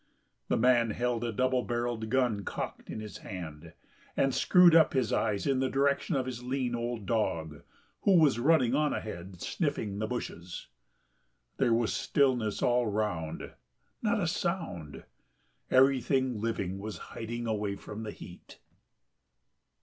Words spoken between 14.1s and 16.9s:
a sound... everything living